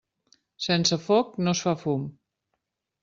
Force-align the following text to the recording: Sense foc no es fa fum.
Sense 0.67 0.97
foc 1.09 1.37
no 1.49 1.55
es 1.57 1.61
fa 1.67 1.77
fum. 1.83 2.09